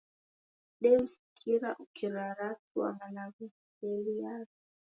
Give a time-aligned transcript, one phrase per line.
[0.83, 4.57] Demsikira ukiraratua malagho ghiseeliagha.